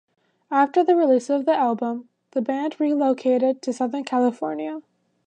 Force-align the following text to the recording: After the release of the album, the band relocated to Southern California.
After 0.49 0.83
the 0.83 0.95
release 0.95 1.29
of 1.29 1.45
the 1.45 1.53
album, 1.53 2.09
the 2.31 2.41
band 2.41 2.79
relocated 2.79 3.61
to 3.61 3.71
Southern 3.71 4.03
California. 4.03 4.81